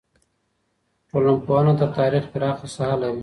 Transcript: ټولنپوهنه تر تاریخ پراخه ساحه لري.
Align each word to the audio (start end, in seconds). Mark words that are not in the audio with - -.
ټولنپوهنه 1.09 1.73
تر 1.79 1.89
تاریخ 1.99 2.23
پراخه 2.33 2.67
ساحه 2.75 2.97
لري. 3.01 3.19